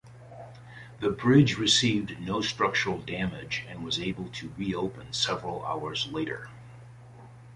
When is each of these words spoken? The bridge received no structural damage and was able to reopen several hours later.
The 0.99 1.11
bridge 1.11 1.59
received 1.59 2.19
no 2.19 2.41
structural 2.41 2.97
damage 2.97 3.63
and 3.69 3.85
was 3.85 3.99
able 3.99 4.29
to 4.29 4.51
reopen 4.57 5.13
several 5.13 5.63
hours 5.63 6.07
later. 6.07 6.49